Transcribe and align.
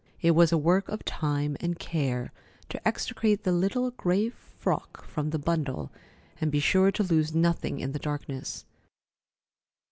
It 0.19 0.31
was 0.31 0.51
a 0.51 0.57
work 0.57 0.89
of 0.89 1.05
time 1.05 1.55
and 1.59 1.77
care 1.77 2.31
to 2.69 2.87
extricate 2.87 3.43
the 3.43 3.51
little 3.51 3.91
gray 3.91 4.29
frock 4.29 5.05
from 5.05 5.29
the 5.29 5.37
bundle 5.37 5.91
and 6.39 6.51
be 6.51 6.59
sure 6.59 6.91
to 6.93 7.03
lose 7.03 7.35
nothing 7.35 7.79
in 7.79 7.91
the 7.91 7.99
darkness. 7.99 8.65